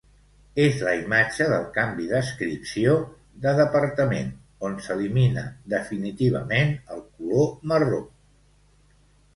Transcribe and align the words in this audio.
És 0.61 0.77
la 0.85 0.93
imatge 1.01 1.47
del 1.51 1.67
canvi 1.75 2.05
d'adscripció 2.13 2.95
de 3.45 3.53
departament, 3.61 4.33
on 4.71 4.79
s'elimina 4.87 5.45
definitivament 5.77 6.75
el 6.97 7.07
color 7.21 7.57
marró. 7.75 8.03